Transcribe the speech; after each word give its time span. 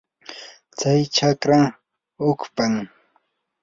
tsay 0.77 1.01
chakra 1.15 1.61
hukpam. 2.21 2.73